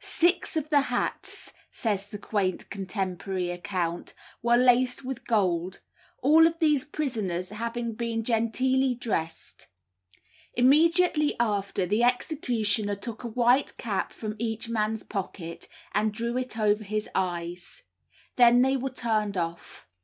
"Six 0.00 0.56
of 0.56 0.70
the 0.70 0.80
hats," 0.90 1.52
says 1.70 2.08
the 2.08 2.18
quaint 2.18 2.68
contemporary 2.68 3.50
account, 3.52 4.12
"were 4.42 4.56
laced 4.56 5.04
with 5.04 5.24
gold, 5.24 5.82
all 6.20 6.48
of 6.48 6.58
these 6.58 6.82
prisoners 6.84 7.50
having 7.50 7.92
been 7.94 8.24
genteelly 8.24 8.96
dressed." 8.96 9.68
Immediately 10.54 11.36
after, 11.38 11.86
the 11.86 12.02
executioner 12.02 12.96
took 12.96 13.22
a 13.22 13.28
white 13.28 13.76
cap 13.76 14.12
from 14.12 14.34
each 14.40 14.68
man's 14.68 15.04
pocket 15.04 15.68
and 15.92 16.12
drew 16.12 16.36
it 16.36 16.58
over 16.58 16.82
his 16.82 17.08
eyes; 17.14 17.84
then 18.34 18.62
they 18.62 18.76
were 18.76 18.90
turned 18.90 19.36
off. 19.38 19.86